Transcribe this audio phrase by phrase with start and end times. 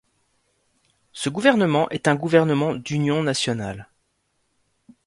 [1.13, 3.87] Ce gouvernement est un gouvernement d’union nationale.